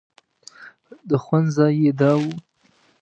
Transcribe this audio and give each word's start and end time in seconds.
د 1.09 1.11
خوند 1.23 1.47
ځای 1.57 1.73
یې 1.83 1.91
دا 1.99 2.11
و. 2.21 2.23